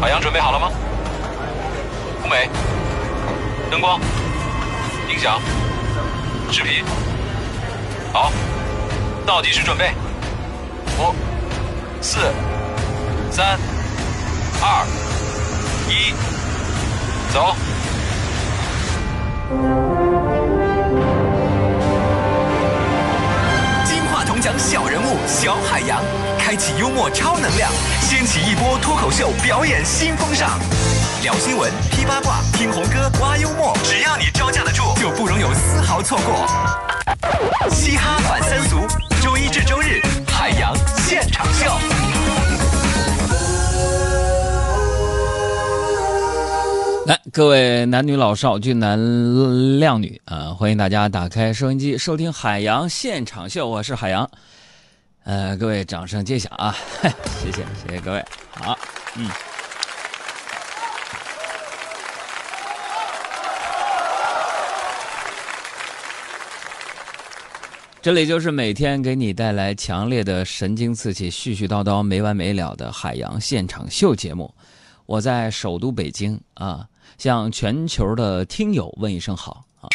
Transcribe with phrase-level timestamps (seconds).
[0.00, 0.70] 海洋准备好了吗？
[2.24, 2.48] 舞美、
[3.70, 4.00] 灯光、
[5.08, 5.38] 音响、
[6.50, 6.82] 视频，
[8.10, 8.32] 好，
[9.26, 9.92] 倒计时准备，
[10.98, 11.14] 五、
[12.00, 12.18] 四、
[13.30, 13.58] 三、
[14.62, 14.86] 二、
[15.88, 16.14] 一，
[17.30, 17.54] 走。
[24.60, 26.02] 小人物小海洋，
[26.38, 27.72] 开启幽默超能量，
[28.02, 30.50] 掀起一波脱口秀表演新风尚。
[31.22, 36.46] 聊新闻、批八卦、听红歌、挖幽默，只要你招架得住，就不容有丝毫错过。
[37.70, 38.86] 嘻哈反三俗，
[39.22, 40.74] 周一至周日，海洋
[41.08, 42.09] 现场秀。
[47.10, 48.96] 来，各位男女老少、俊男
[49.80, 54.30] 靓女啊、欢迎大家打开收音机收听海洋现场秀，我是海洋。
[55.24, 56.72] 呃，各位掌声揭晓啊！
[57.42, 58.24] 谢谢，谢谢各位。
[58.50, 58.78] 好，
[59.16, 59.28] 嗯。
[68.00, 74.54] 这里就是每天给你带来强烈的神经刺激、絮絮叨叨没完没了的海洋现场秀节目。
[75.06, 76.86] 我在首都北京啊，
[77.20, 79.88] 向全球的听友问一声好啊！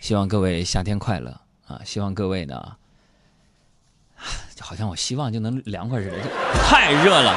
[0.00, 1.78] 希望各位夏天快乐啊！
[1.84, 2.72] 希望各位呢，
[4.54, 6.16] 就好像我希望就能凉快似的，
[6.64, 7.34] 太热了，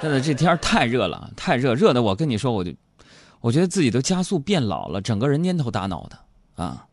[0.00, 2.72] 真的这天太热了，太热，热的我跟你说，我就
[3.40, 6.86] 我觉得自己都加速变老了，整个人蔫头耷脑的啊。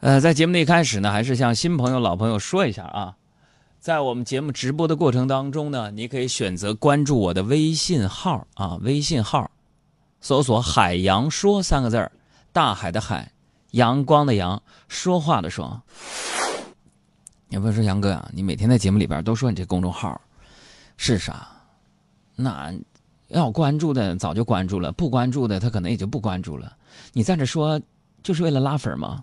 [0.00, 3.14] 呃，在节目的一开始呢，还是向新朋友、老朋友说一下啊。
[3.86, 9.48] 在我们节目直播的过程当中呢，你可以选择关注我的微信号啊，微信号
[10.20, 12.10] 搜索“海洋说”三个字儿，
[12.52, 13.30] 大海的海，
[13.70, 15.80] 阳光的阳，说话的说。
[17.50, 20.20] 有朋友说杨哥啊，你每天在节目里边都说你这公众号
[20.96, 21.46] 是啥？
[22.34, 22.74] 那
[23.28, 26.76] 要关注的早就关注了，不关注的他可能也就不关注了。
[27.12, 27.80] 你在这说
[28.24, 29.22] 就是为了拉粉吗？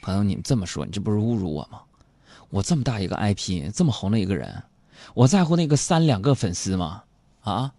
[0.00, 1.80] 朋友，你这么说，你这不是侮辱我吗？
[2.48, 4.62] 我这么大一个 IP，这么红的一个人，
[5.14, 7.02] 我在乎那个三两个粉丝吗？
[7.42, 7.72] 啊？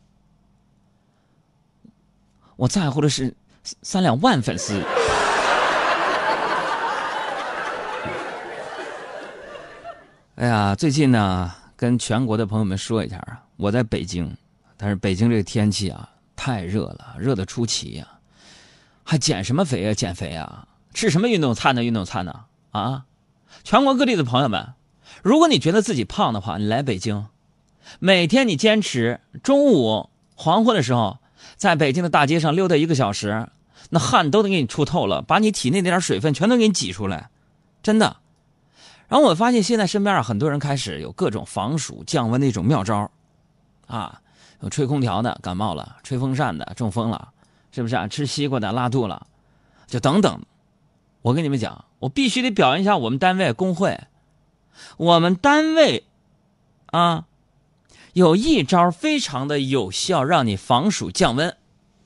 [2.56, 3.34] 我在乎的是
[3.82, 4.82] 三两万粉丝。
[10.36, 14.36] 哎呀，最近呢，跟全国的朋友们说一下啊，我在北京，
[14.78, 18.08] 但是北京这个天气啊，太热了，热得出奇呀、
[19.04, 19.94] 还减什么肥啊？
[19.94, 20.68] 减肥啊？
[20.94, 21.84] 吃什么运动餐呢？
[21.84, 22.46] 运动餐呢？
[22.72, 23.06] 啊？
[23.64, 24.74] 全国各地的朋友们，
[25.24, 27.28] 如果你觉得自己胖的话，你来北京，
[28.00, 31.20] 每天你坚持中午黄昏的时候，
[31.56, 33.48] 在北京的大街上溜达一个小时，
[33.90, 37.30] 那汗都得给你出透了，把你体内那点水分全都给你挤出来，
[37.84, 38.18] 真的。
[39.08, 43.12] 然后我发现现在身边啊，很多人开始有各种防暑降温的一种妙招，
[43.88, 44.22] 啊，
[44.62, 47.30] 有吹空调的感冒了，吹风扇的中风了，
[47.72, 48.08] 是不是啊？
[48.08, 49.28] 吃西瓜的拉肚了，
[49.86, 50.42] 就等等。
[51.22, 54.00] 我跟你们讲，我必须得表扬一下我们单位工会。
[54.98, 56.06] 我们单位
[56.88, 57.26] 啊，
[58.14, 61.56] 有一招非常的有效，让你防暑降温。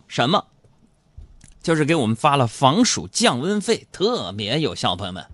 [0.08, 0.48] 什么？
[1.64, 5.26] 就是给我们发了防暑降温费，特别有效，朋友们。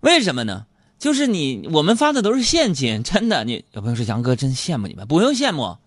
[0.00, 0.66] 为什么呢？
[0.98, 3.44] 就是你我们发的都是现金，真的。
[3.44, 5.78] 你有朋友说杨哥真羡慕你们，不用羡慕，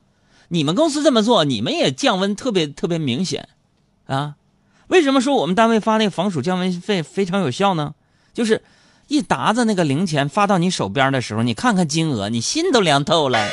[0.47, 3.47] 你们公司这么做，你们也降温特别特别明显，
[4.05, 4.35] 啊。
[4.89, 7.95] 为什么说我们单位发那个防暑降温费非常有效呢？
[8.33, 8.61] 就是
[9.07, 13.39] 一沓子那个零钱发到你手边的时候，你看看金额，你心都凉透了。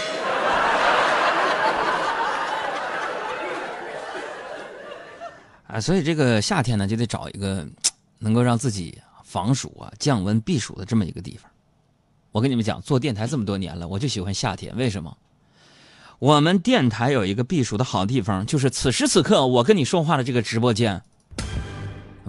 [5.69, 7.67] 啊，所以这个夏天呢，就得找一个
[8.19, 11.51] 能够让自己防暑啊、降温避暑的这么一个地方。
[12.33, 14.75] 我跟你们讲，做电台这么多年了，我就喜欢夏天。
[14.77, 15.17] 为什么？
[16.19, 21.03] 我们电台有一个避暑的好地方，就是此时此刻我跟你说话的这个直播间。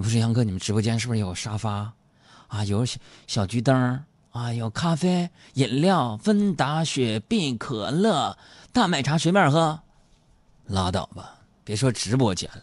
[0.02, 1.92] 不是杨哥，你们直播间是不是有沙发
[2.48, 2.64] 啊？
[2.66, 4.54] 有小小桔灯啊？
[4.54, 8.38] 有咖啡、饮料、芬达、雪碧、可乐、
[8.72, 9.80] 大麦茶，随便喝。
[10.68, 12.62] 拉倒吧，别说直播间了，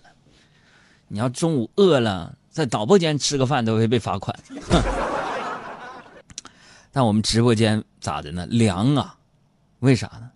[1.08, 4.38] 你要中午饿了，在导播间吃个饭都会被罚款。
[6.92, 8.46] 但我们直播间咋的呢？
[8.46, 9.18] 凉啊！
[9.80, 10.30] 为啥呢？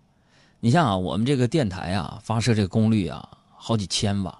[0.59, 4.37] 你像啊，我们这个电台啊，发射这个功率啊，好几千瓦。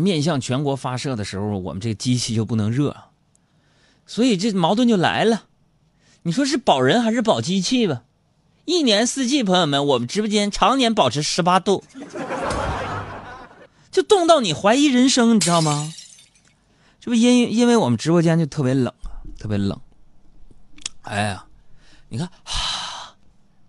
[0.00, 2.96] 面向全国发射的时候，我们这个机器就不能热，
[4.06, 5.44] 所以这矛盾就来了。
[6.22, 8.02] 你说是保人还是保机器吧？
[8.64, 11.84] 一年四季，朋友们，我们直播间常年保持十八度，
[13.90, 15.92] 就冻到你怀疑人生，你知道吗？
[16.98, 19.78] 这不因因为我们直播间就特别冷啊，特别冷。
[21.02, 21.44] 哎呀，
[22.08, 23.14] 你看，哈，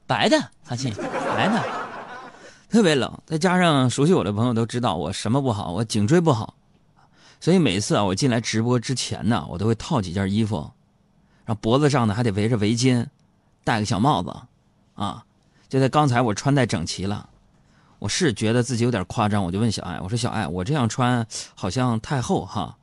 [0.07, 1.84] 白的，阿信，白的，
[2.75, 3.09] 特别冷。
[3.25, 6.55] 再加上熟悉我的朋友都知道我什么不好，我颈椎不好，
[7.39, 10.57] 所以每次啊，我进来直播之前呢，我都会套几件衣服，
[11.45, 13.05] 然后脖子上呢还得围着围巾，
[13.63, 14.35] 戴个小帽子，
[14.95, 15.23] 啊，
[15.69, 17.29] 就在刚才我穿戴整齐了。
[17.99, 21.25] 我是觉得自己有点夸张，我就问小爱：“我说小爱，我这样穿
[21.55, 22.75] 好像太后哈？”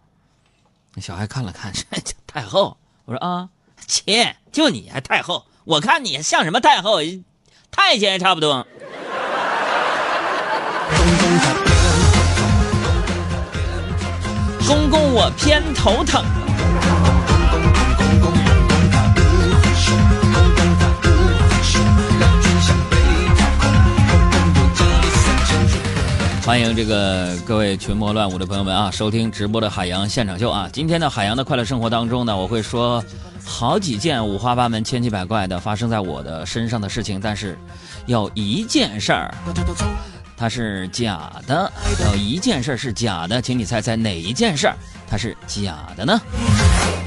[0.96, 1.70] 小爱看了看，
[2.26, 2.78] 太后。
[3.04, 3.50] 我说啊，
[3.86, 5.44] 切，就你还太后？
[5.64, 6.96] 我看你像什么太后？
[7.70, 8.66] 太监差不多。
[14.72, 16.24] 公公，我偏头疼。
[26.42, 30.66] 欢迎这个各位群魔乱舞的朋友们啊，收听直播的海洋现场秀啊！
[30.72, 33.04] 今天的海洋的快乐生活当中呢，我会说
[33.44, 37.58] 好几件五花八门、千奇百怪的发生在我的身上的事情，但是
[38.06, 39.34] 有一件事儿
[40.34, 44.72] 它是假的，有一件事是假的，请你猜猜哪一件事
[45.08, 46.20] 它是假的呢？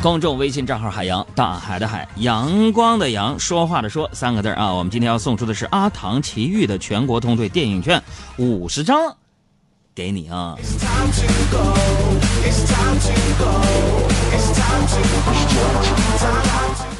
[0.01, 4.71] 公众微信账号海洋大海的海阳光的阳说话的说三个字啊！
[4.71, 8.01] 我们今天要送出的是阿唐奇遇的全国通兑电影券
[8.37, 8.95] 五十张。
[9.95, 10.55] 给你啊！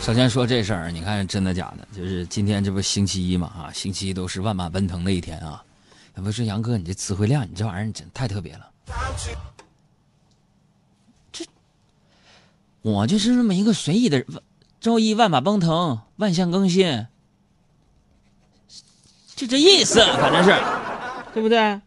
[0.02, 1.88] 首先说这事儿，你看真的假的？
[1.96, 5.62] 就是今天这不星期一嘛啊，星期一都是万马奔腾的一天啊。
[6.18, 8.70] 要不是杨哥，你这词汇量，你这玩意儿真太特别了。
[11.32, 11.46] 这
[12.82, 14.28] 我就是那么一个随意的人，
[14.80, 17.08] 周一万马奔腾，万象更新，
[19.36, 20.56] 就这意思，反正是，
[21.34, 21.82] 对不对？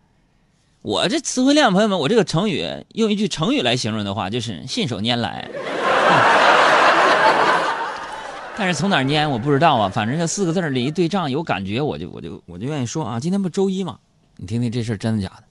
[0.82, 5.48] 我这词汇量，朋友们，我这个成语用一句成语来形容的话，就是信手拈来。
[8.56, 13.20] 但是从哪拈我不知道啊，反正这四个字里一对仗有感觉，我就我就我就愿意说啊。
[13.20, 13.98] 今天不周一吗？
[14.40, 15.44] 你听听这事真的假的？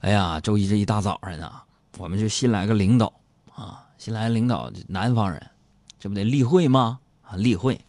[0.00, 1.64] 哎呀，周一这一大早上啊，
[1.98, 3.12] 我们就新来个领导
[3.52, 5.44] 啊，新来领导南方人，
[5.98, 7.00] 这不得例会吗？
[7.22, 7.80] 啊，例会。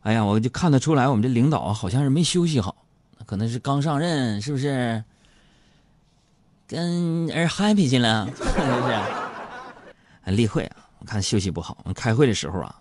[0.00, 2.74] 哎呀，我就看得出来，我们这领导好像是没休息好，
[3.26, 5.04] 可能是刚上任，是不是？
[6.66, 10.34] 跟人 happy 去了，是不是？
[10.34, 11.84] 例会啊，我看休息不好。
[11.94, 12.80] 开会的时候啊，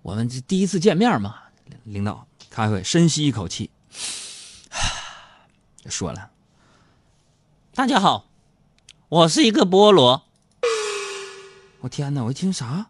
[0.00, 1.34] 我们这第一次见面嘛，
[1.84, 3.68] 领导开会，深吸一口气，
[5.90, 6.30] 说了
[7.74, 8.26] ：“大家好，
[9.08, 10.22] 我是一个菠萝。”
[11.82, 12.24] 我天哪！
[12.24, 12.86] 我一听啥？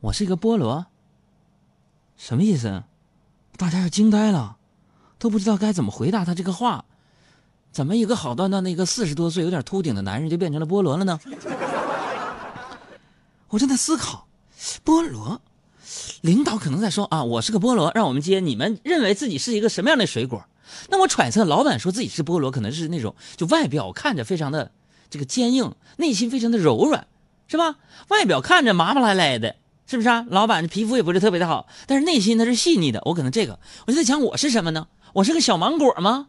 [0.00, 0.86] 我是一个菠萝，
[2.16, 2.84] 什么意思？
[3.56, 4.56] 大家要惊呆了，
[5.18, 6.84] 都不知道该怎么回答他这个话。
[7.72, 11.18] 怎么一个好端端的一个四十多岁有点秃顶的男人就变成了菠萝了呢？
[13.48, 14.28] 我正在思考，
[14.84, 15.40] 菠萝，
[16.20, 18.40] 领导可能在说啊，我是个菠萝，让我们接。
[18.40, 20.44] 你们认为自己是一个什么样的水果？
[20.88, 24.72] 那我揣测，老板说自己是菠萝，可能是那种就外表看着非常的
[25.10, 27.06] 这个坚硬，内心非常的柔软，
[27.46, 27.76] 是吧？
[28.08, 29.56] 外表看着麻麻赖赖的，
[29.86, 30.26] 是不是啊？
[30.28, 33.00] 老板皮肤也不是特别的好，但是内心他是细腻的。
[33.04, 34.88] 我可能这个，我就在想，我是什么呢？
[35.14, 36.28] 我是个小芒果吗？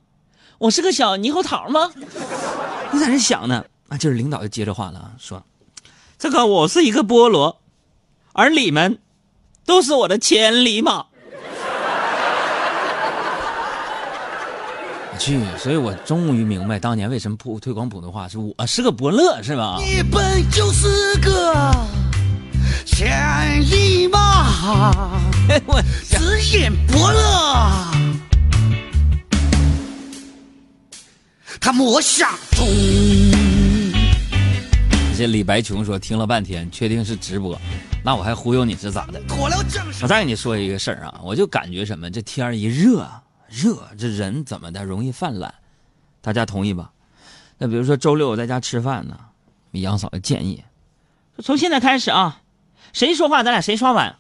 [0.57, 1.91] 我是个小猕猴桃吗？
[2.93, 3.65] 你在这想呢？
[3.89, 5.43] 啊，就是领导就接着话了，说
[6.17, 7.61] ：“这个我是一个菠萝，
[8.33, 8.99] 而你们
[9.65, 11.07] 都是我的千里马。”
[15.17, 19.77] 去，所以我终于明白当年为什么不推广普通话是我是个伯乐，是吧？
[19.79, 21.73] 你本就是个
[22.85, 24.91] 千里马，
[25.65, 27.87] 我只眼伯乐。
[31.59, 32.65] 他莫想中。
[35.17, 37.57] 这李白琼说听了半天，确定是直播，
[38.03, 39.21] 那我还忽悠你是咋的？
[39.39, 39.49] 我
[40.07, 43.09] 再跟你说一个事儿啊，我就感觉什么，这天儿一热，
[43.55, 45.55] 热这人怎么的容易犯懒，
[46.19, 46.91] 大家同意吧？
[47.57, 49.17] 那比如说周六我在家吃饭呢，
[49.71, 50.61] 杨嫂的建议，
[51.41, 52.41] 从现在开始啊，
[52.91, 54.17] 谁说话咱俩谁刷碗，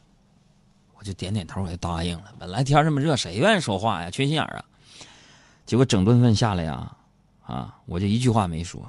[0.97, 2.33] 我就点点头，我就答应了。
[2.39, 4.09] 本来天这么热，谁愿意说话呀？
[4.09, 4.63] 缺心眼啊！
[5.65, 6.95] 结果整顿饭下来呀。
[7.47, 7.75] 啊！
[7.85, 8.81] 我就一句话没说，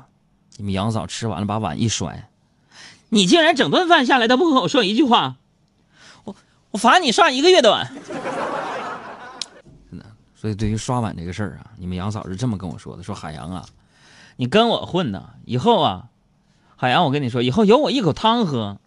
[0.57, 2.31] 你们杨嫂吃完了把碗一摔，
[3.11, 5.37] 你竟然整顿饭下来都不跟我说一句话，
[6.25, 6.35] 我
[6.71, 7.93] 我罚你刷一个月的碗。
[10.38, 13.64] 所以对于刷碗这个事儿啊，你们杨嫂是这么跟我说的：说海洋啊，
[14.37, 16.09] 你跟我混呐，以后啊，
[16.76, 18.78] 海洋我跟你说，以后有我一口汤喝，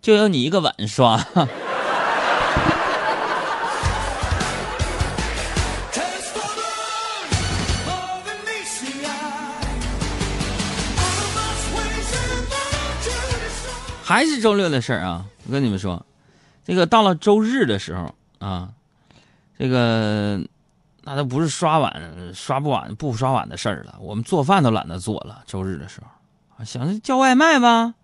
[0.00, 1.22] 就有你一个碗刷。
[14.04, 15.26] 还是周六的事儿啊！
[15.48, 16.06] 我跟你们说，
[16.64, 18.70] 这个到了周日的时候啊，
[19.58, 20.40] 这个
[21.02, 25.42] 那都不是刷碗刷不碗不刷碗的事儿了，我们做饭都懒得做了。
[25.46, 26.00] 周日的时
[26.56, 27.94] 候，想着叫外卖吧，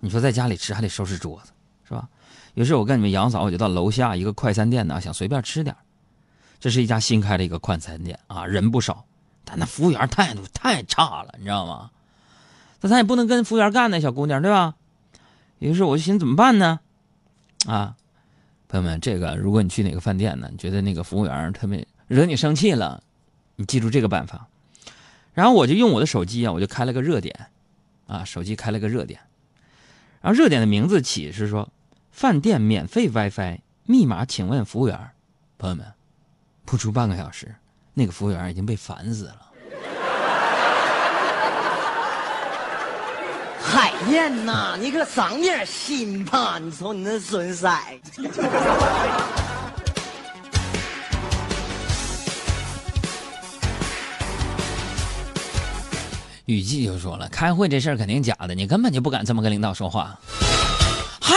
[0.00, 1.52] 你说在家里吃还得收拾桌子，
[1.86, 2.08] 是吧？
[2.54, 5.76] 于是我跟你们杨嫂，我就到楼下一个快餐店呢，想随便吃点
[6.58, 9.04] 这是一家新开的一个快餐店啊，人不少，
[9.44, 11.90] 但那服务员态度太差了，你知道吗？
[12.80, 14.74] 那咱也不能跟服务员干呢，小姑娘，对吧？
[15.58, 16.80] 于是我就寻思怎么办呢？
[17.66, 17.96] 啊，
[18.68, 23.02] 朋友们，这个如果你去哪个饭店呢，你觉得那个服务员特别惹你生气了，
[23.56, 24.46] 你记住这个办法。
[25.34, 27.48] 然后我就用我的手机啊，我就开了个热点，
[28.06, 29.20] 啊，手机开了个热点，
[30.20, 31.68] 然后热点的名字起是说。
[32.12, 34.98] 饭店免费 WiFi 密码，请问服务员，
[35.58, 35.84] 朋友们，
[36.64, 37.54] 不出半个小时，
[37.92, 39.52] 那个服务员已经被烦死了。
[43.60, 46.58] 海燕呐，你可长点心吧！
[46.58, 47.68] 你瞅你那损色。
[56.44, 60.16] 雨季就说了，开会这事儿肯定假的，你根本就不敢这么跟领导说话。
[61.20, 61.34] 嗨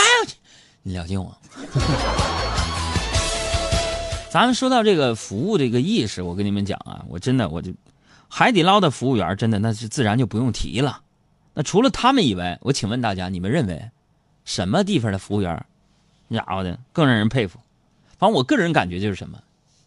[0.82, 1.36] 你了解我。
[4.30, 7.72] 咱们说到这个服务这个意识，我跟你们讲啊，我真的我就
[8.28, 11.00] 海底捞的服务员真的那是自然就不用提了。
[11.54, 13.90] 那除了他们以外，我请问大家，你们认为
[14.44, 15.64] 什么地方的服务员，
[16.30, 17.58] 家伙的更让人佩服？
[18.18, 19.38] 反正我个人感觉就是什么，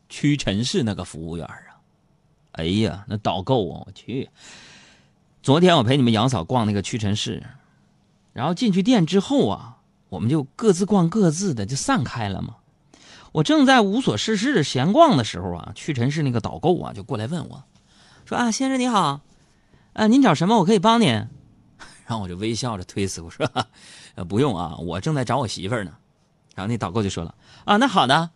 [0.10, 1.80] 屈臣氏那个服务员啊，
[2.54, 4.30] 哎呀，那导购啊，我去！
[5.42, 7.44] 昨天我陪你们杨嫂逛那个屈臣氏，
[8.34, 9.78] 然后进去店之后啊。
[10.10, 12.58] 我们就各自逛各自的，就散开了嘛。
[13.32, 17.64] 我正在无所事事的闲逛的时候啊，屈臣氏那个导购啊就过来问我，
[18.24, 19.22] 说啊，先生你好，
[19.94, 20.60] 啊，您找什么？
[20.60, 21.28] 我可以帮您。
[22.06, 23.50] 然后我就微笑着推辞，我说，
[24.16, 25.92] 呃，不用啊，我正在找我媳妇儿呢。
[26.56, 27.34] 然后那导购就说了，
[27.66, 28.30] 啊，那好的，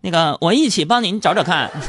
[0.00, 1.70] 那个我一起帮您找找看。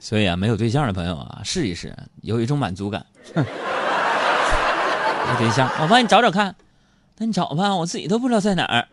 [0.00, 3.06] 所以啊，没有对象的朋友啊，试一试，有一种满足感。
[3.34, 3.44] 没
[5.38, 6.54] 对象，我帮你找找看。
[7.16, 8.86] 那你找吧，我自己都不知道在哪儿。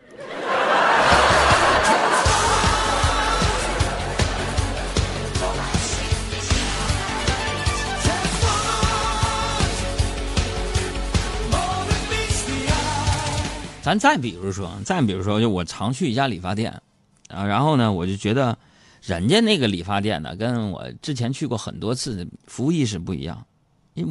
[13.82, 16.80] 咱再比如说，再比如说，就我常去一家理发店，
[17.28, 18.56] 啊，然后呢，我就觉得。
[19.04, 23.44] 人家那个理发店呢，跟我之前去过很多次的服务意识不一样。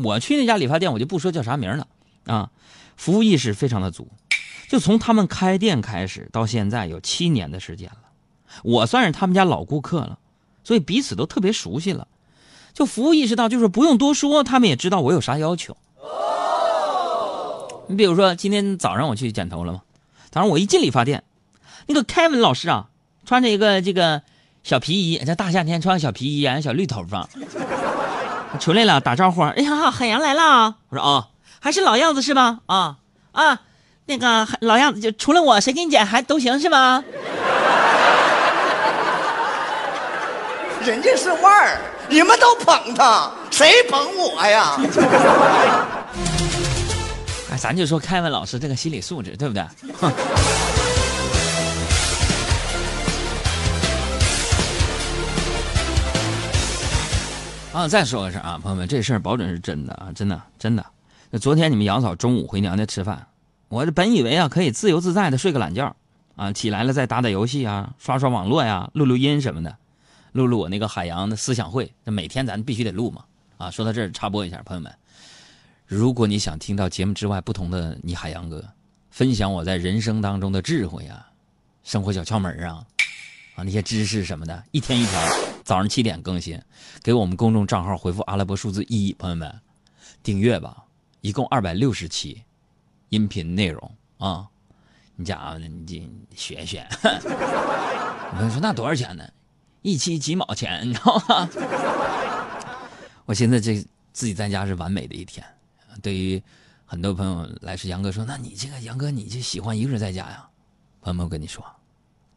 [0.04, 1.88] 我去那家理发店，我就不说叫啥名了
[2.26, 2.52] 啊，
[2.98, 4.10] 服务意识非常的足。
[4.68, 8.02] 就从他们开店开始到现在有七年的时间了，
[8.66, 10.20] 我算是他们家老顾客了，
[10.66, 12.06] 所以彼此都特别熟悉了。
[12.74, 15.78] 就服务意识到，就是不用多说，他们也知道我有啥要求。
[17.92, 19.82] 你比如说，今天早上我去剪头了嘛，
[20.32, 21.24] 早上我一进理发店，
[21.88, 22.86] 那个凯文老师啊，
[23.26, 24.24] 穿着一个这个。
[24.64, 27.28] 小皮衣，这大夏天穿个小皮衣，小绿头发，
[28.60, 29.42] 出来了，打招呼。
[29.42, 30.76] 哎呀，海洋来了！
[30.90, 31.30] 我说啊，
[31.60, 32.60] 还是老样子是吧？
[32.68, 32.98] 啊
[33.32, 33.60] 啊，
[34.06, 37.04] 那个老样子，就除了我，谁给你剪还都行是吧？
[40.86, 44.78] 人家是腕儿，你们都捧他，谁捧我呀？
[47.52, 49.62] 哎，咱就说凯文老师这个心理素质，对不对？
[57.74, 60.86] 啊，再说个事儿啊，朋友们，这事儿保准是真的啊，真的真的。
[61.30, 63.28] 那昨天你们杨嫂中午回娘家吃饭，
[63.68, 65.94] 我这本以为啊可以自由自在的睡个懒觉，
[66.38, 69.76] 啊起来了再打打游戏啊，刷刷网络呀，录录音什么的，
[70.32, 73.24] 录录我那个海洋的思想会，这每天咱必须得录嘛。
[73.58, 74.94] 啊，说到这儿插播一下，朋友们，
[75.92, 78.64] 如果你想听到节目之外不同的你海洋哥
[79.10, 81.30] 分享我在人生当中的智慧啊，
[81.84, 82.82] 生活小窍门啊。
[83.56, 85.22] 啊，那些知识什么的，一天一条，
[85.66, 86.58] 早上七点更新，
[87.04, 89.54] 给我们公众账号回复阿拉伯数字一，朋友们，
[90.24, 90.86] 订阅吧，
[91.20, 92.42] 一共二百六十期
[93.10, 94.48] 音频内容啊，
[95.18, 96.88] 你家伙你学学。
[97.04, 99.28] 我跟你说那多少钱呢？
[99.82, 101.50] 一期几毛钱，你知道吗？
[103.28, 105.46] 我现在这自己在家是完美的一天。
[106.02, 106.42] 对于
[106.86, 110.50] 很多朋友来说，杨哥说，那你这个杨哥，你就喜欢一个人在家呀？
[111.02, 111.66] 朋友们，我跟你说，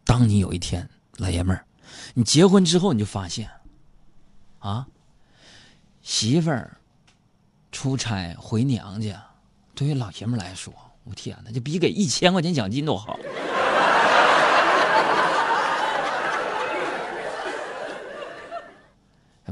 [0.04, 0.88] 当你有一天。
[1.18, 1.64] 老爷们儿，
[2.12, 3.48] 你结婚之后你就发现，
[4.58, 4.84] 啊，
[6.02, 6.76] 媳妇儿
[7.70, 9.24] 出差回娘家，
[9.76, 13.16] 对于老爷们来说，我天哪，就比给一千块钱奖金都好。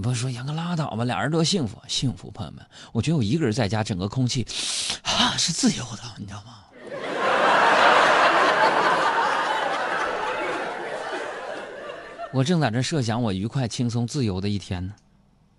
[0.02, 4.44] 不是说杨哥拉倒吧，俩人多幸福，幸福朋友们，我觉得我一个人在家，整个空气
[5.04, 6.64] 啊是自由的，你知道吗？
[12.34, 14.94] 我正在这设想我愉快、轻松、自由的一天呢，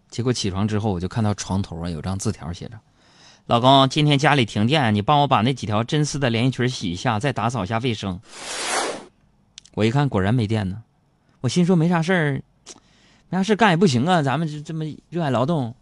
[0.10, 2.78] 结果起床之后，我就看到床头啊有张字条写着
[3.48, 8.20] ：“老公，今天家里停电，你帮我把那几条真丝的连衣裙洗一下，再打扫一下卫生。”
[9.76, 10.84] 我一看，果然没电呢。
[11.42, 12.42] 我心说没啥事儿，
[13.34, 15.74] 没啥事干也不行啊，咱们这这么热爱劳动。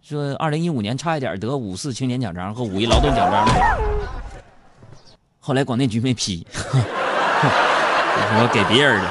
[0.00, 3.44] 说二零一五年差一点得五四青年奖章和五一劳动奖章
[5.40, 9.10] 后来广电局没批， 我给别人的。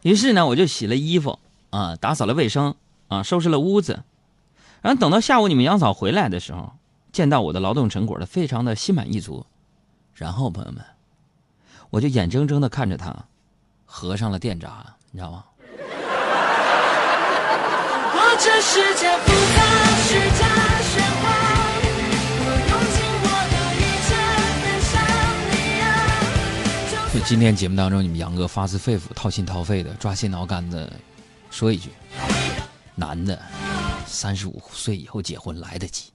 [0.00, 1.38] 于是呢，我就洗了衣服
[1.68, 2.74] 啊，打扫了卫生
[3.08, 4.02] 啊，收拾了屋子。
[4.80, 6.72] 然后等到下午你们杨嫂回来的时候，
[7.12, 9.44] 见到我的劳动成果了，非常的心满意足。
[10.14, 10.82] 然后朋友们，
[11.90, 13.14] 我就眼睁睁的看着他
[13.90, 15.42] 合上了电闸，你知道吗？
[18.40, 19.62] 这世界复杂，
[20.06, 20.46] 虚假
[20.80, 21.24] 喧哗。
[22.40, 23.76] 我用尽我的一
[24.06, 24.08] 切
[24.62, 24.94] 分享
[25.50, 25.52] 你
[25.82, 25.84] 啊。
[27.12, 30.92] 就今天节目当中，你们杨哥发自肺腑、掏心掏肺的、抓心挠肝的
[31.50, 31.90] 说一句：
[32.94, 33.36] 男的
[34.06, 36.12] 三十五岁以后结婚来得及。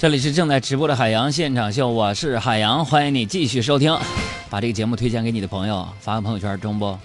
[0.00, 3.94] 这里是正在直播的海洋现场秀，我是海洋，欢迎你继续收听，
[4.48, 6.98] 把这个节目推荐给你的朋友，发个朋友圈中不？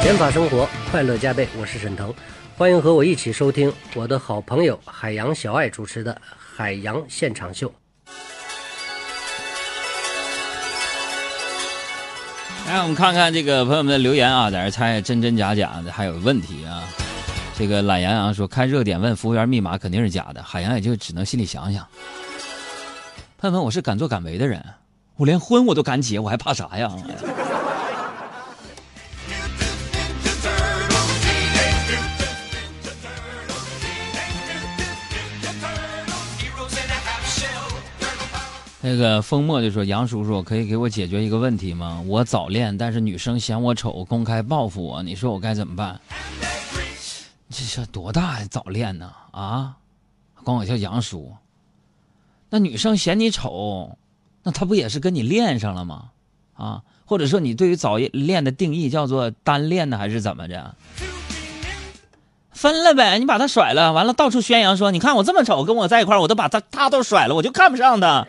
[0.00, 1.48] 减法生活，快乐加倍。
[1.58, 2.14] 我是沈腾，
[2.56, 6.16] 欢迎和我一起收听我的好朋友海洋小爱主持的
[6.54, 7.74] 海洋现场秀。
[12.68, 16.84] 来，我们看看这个朋友们的留言啊，在这猜真真假假的，还有问题啊。
[17.58, 21.84] 这个懒洋洋说开热点问服务员密码肯定是假的，海洋也就只能心里想想。
[23.38, 24.64] 盼盼，我是敢作敢为的人，
[25.16, 26.90] 我连婚我都敢结，我还怕啥呀？
[38.80, 42.02] 那个风墨就说：“杨叔叔，可以给我解决一个问题吗？
[42.06, 46.00] 我早恋，但是女生嫌我丑，公开报复我，你说我该怎么办？”
[47.50, 49.12] 这是多大早恋呢？
[49.32, 49.74] 啊，
[50.42, 51.34] 管我叫杨叔。
[52.50, 53.98] 那女生嫌你丑，
[54.42, 56.10] 那她不也是跟你恋上了吗？
[56.54, 60.74] 啊，或者说你对于早恋的定义叫做单恋呢，还是怎么着？
[62.52, 68.26] 分了呗，你把他甩了，完了到处宣扬说，你看我这么丑，跟我在一块我都把他他都甩了，我就看不上他。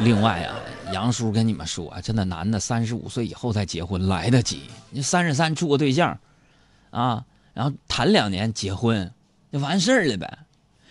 [0.00, 0.56] 另外啊，
[0.92, 6.18] 杨叔跟你们说，真的，男的三十五岁以后再结婚来得及，你三十三处个对象，
[6.90, 9.12] 啊，然后谈两年结婚。
[9.50, 10.40] 就完事儿了呗，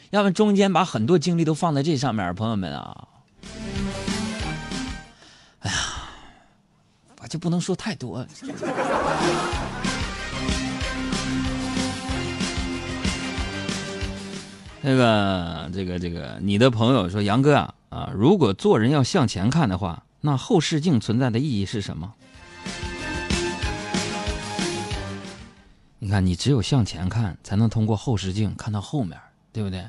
[0.09, 3.07] 要不然中间把很多精力都放在这上面，朋友们啊，
[5.59, 5.77] 哎呀，
[7.21, 8.25] 我就不能说太多。
[14.81, 22.13] 那个，这个，这个，你的朋友说，杨哥啊，啊，如果做人要向前看的话，那后视镜存在的意义是什么？
[26.07, 29.19] 你看，你只有向前看，才能通过后视镜看到后面，
[29.51, 29.85] 对不对？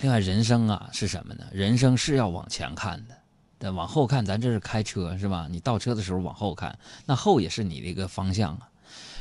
[0.00, 1.44] 另外，人生啊是什么呢？
[1.52, 3.14] 人生是要往前看的，
[3.58, 5.48] 但往后看，咱这是开车是吧？
[5.50, 8.70] 你倒车的时候往后看，那后也是你的一个方向啊。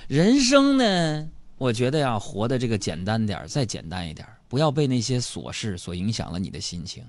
[0.07, 1.27] 人生呢，
[1.57, 7.03] 我觉得呀，活的这个简单点再简单一点不要被那些琐事所影响了你的心情。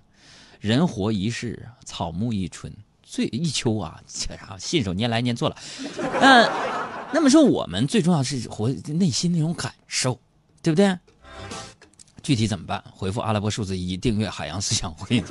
[0.58, 2.72] 人活一世，草木一春，
[3.04, 5.56] 最一秋啊，这啥信手拈来拈错了，
[6.20, 6.81] 嗯。
[7.12, 10.18] 那么说，我们最重要是活内心那种感受，
[10.62, 10.98] 对不对？
[12.22, 12.82] 具体怎么办？
[12.90, 15.22] 回复阿拉伯数字一，订阅海洋思想会。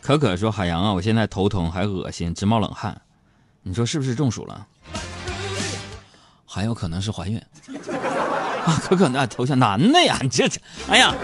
[0.00, 3.00] 可可说：“海洋啊，我现在头疼还恶心，直冒冷汗，
[3.62, 4.66] 你说是不是中暑了？
[6.46, 7.38] 还有可能是怀孕
[8.66, 8.80] 啊！
[8.82, 10.48] 可可那头像男的呀，你这，
[10.88, 11.14] 哎呀。”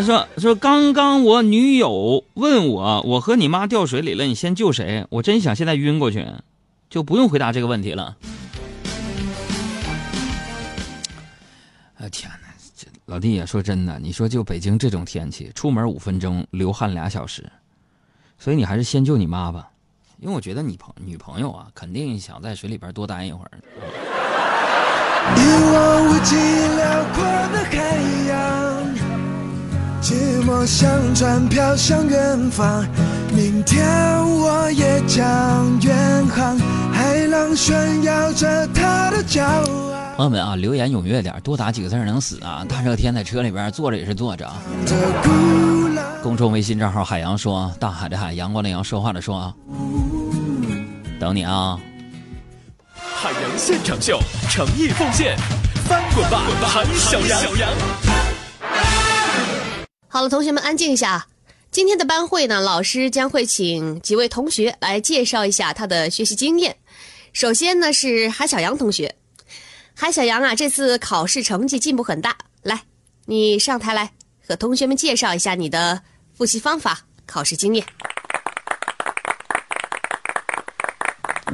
[0.00, 5.04] 他说：“说刚刚我女友问我，我和你妈掉水里了，你先救谁？
[5.10, 6.26] 我真想现在晕过去，
[6.88, 8.16] 就不用回答这个问题了。”
[12.00, 12.38] 哎天哪，
[12.74, 17.44] 这老弟呀，说真的，你说就北京这种天气，出门五分钟，流汗俩小时，
[18.38, 19.68] 所以你还是先救你妈吧，
[20.18, 23.50] 因为我觉得你朋女朋友啊，肯定想在水里边多待一会儿。
[25.36, 25.40] 一
[25.74, 27.76] 望无际辽阔的海
[28.26, 28.29] 洋，
[30.00, 32.86] 寂寞像船飘向远方。
[33.34, 33.86] 明天
[34.38, 36.58] 我也将远航，
[36.92, 39.64] 海浪炫耀着他的骄傲。
[40.16, 42.64] 朋友们啊，留言踊跃点，多打几个字能死啊！
[42.68, 44.54] 大热天在车里边坐着也是坐着啊。
[46.22, 49.54] 公众微信账号海洋说，大海的海，阳光的阳，说话的说啊。
[51.18, 51.78] 等你啊。
[52.94, 54.18] 海洋现场秀，
[54.50, 55.36] 诚意奉献，
[55.84, 57.40] 翻滚吧，韩小阳！
[60.12, 61.28] 好了，同学们安静一下。
[61.70, 66.76] 今天的班会呢，老师将会请几位同学来介绍一下他的学习经验。
[67.32, 69.14] 首先呢是韩小阳同学，
[69.94, 72.36] 韩小阳啊，这次考试成绩进步很大。
[72.64, 72.82] 来，
[73.26, 74.10] 你上台来
[74.44, 76.02] 和同学们介绍一下你的
[76.36, 77.86] 复习方法、考试经验。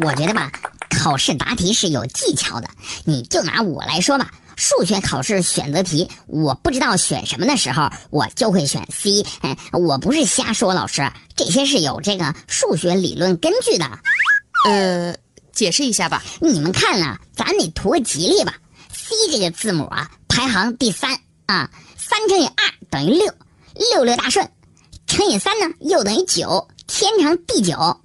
[0.01, 0.51] 我觉得吧，
[0.99, 2.71] 考试答题是有技巧的。
[3.05, 9.25] 你就拿我来说吧，数学考试选择题，我不知道选什么的时候，我就会选 C。
[9.43, 13.87] 哎，我不是瞎说，老师，这些是有这个数学理论根据的。
[14.67, 15.15] 呃，
[15.53, 16.25] 解释一下吧。
[16.41, 18.55] 你们看了，咱得图个吉利吧。
[18.91, 23.33] C 这个字母啊，排行第三啊，三乘以二等于六，
[23.93, 24.51] 六六大顺，
[25.07, 28.01] 乘以三呢又等于九，天长地久。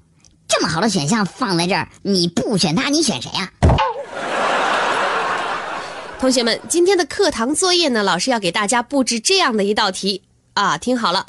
[0.48, 3.52] 这么好的选项放在这儿，你不选它，你选谁呀、
[6.22, 10.22] 同学们，今天的课堂作业呢，老师要给大家布置这样的一道题
[10.54, 11.26] 啊，听好了，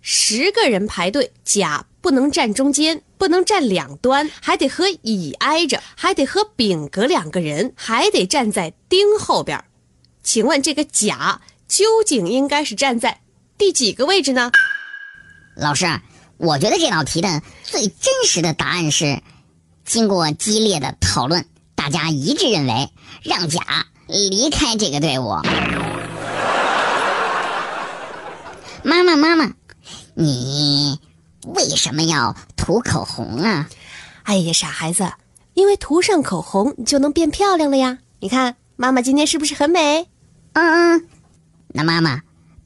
[0.00, 9.66] 十个人排队，甲不能站中间，不能站两端，还得和乙挨着，还得和丙隔两个人，还得站在丁后边儿。
[10.22, 13.20] 请问这个甲究竟应该是站在
[13.58, 14.50] 第几个位置呢？
[15.54, 16.00] 老师，
[16.38, 19.20] 我觉得这道题的最真实的答案是，
[19.84, 22.88] 经过激烈的讨论，大家一致认为
[23.22, 23.60] 让甲
[24.12, 25.30] 离开这个队伍。
[28.84, 29.52] 妈妈，妈妈，
[30.14, 31.00] 你
[31.46, 33.68] 为什么要涂口红啊？
[34.24, 35.10] 哎呀，傻孩子，
[35.54, 37.98] 因为涂上口红你就能变漂亮了呀！
[38.20, 40.06] 你看妈妈今天是不是很美？
[40.52, 41.08] 嗯嗯，
[41.68, 42.20] 那妈妈，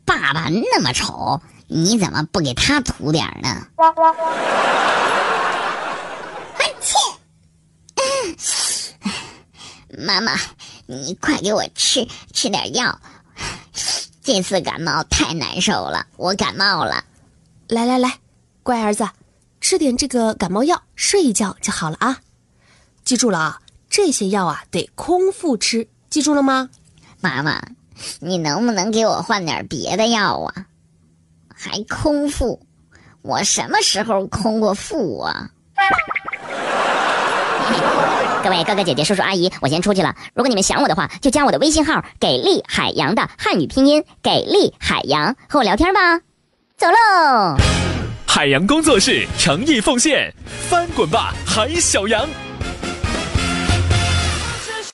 [0.05, 3.69] 爸爸那么丑，你怎么不给他涂点儿呢？
[6.59, 6.99] 哎切！
[9.97, 10.33] 妈妈，
[10.87, 13.01] 你快给我吃吃点药，
[14.23, 17.05] 这次感冒太难受了，我感冒了。
[17.69, 18.19] 来来来，
[18.63, 19.09] 乖儿子，
[19.61, 22.21] 吃点这个感冒药，睡一觉就好了啊！
[23.05, 26.71] 记住了啊，这些药啊得空腹吃，记住了吗？
[27.21, 27.61] 妈妈，
[28.21, 30.67] 你能不能给我换点别的药啊？
[31.53, 32.65] 还空腹？
[33.23, 35.51] 我什么时候空过腹啊？
[38.45, 40.15] 各位哥哥姐姐、叔叔阿姨，我先出去了。
[40.35, 46.21] 如果你们想我的话，就加我的微信号“给力海洋”的汉语拼音“给力海洋”，和我聊天吧。
[46.77, 47.57] 走喽！
[48.27, 50.33] 海洋工作室诚意奉献，
[50.69, 52.29] 翻滚吧，海小羊！